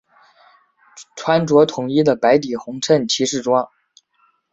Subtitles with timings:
[1.15, 3.69] 穿着统一的白底红衬骑士装。